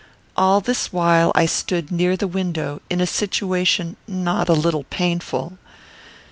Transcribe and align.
All 0.35 0.61
this 0.61 0.91
while 0.91 1.31
I 1.35 1.45
stood 1.45 1.91
near 1.91 2.17
the 2.17 2.25
window, 2.25 2.81
in 2.89 2.99
a 3.01 3.05
situation 3.05 3.97
not 4.07 4.49
a 4.49 4.53
little 4.53 4.85
painful. 4.85 5.59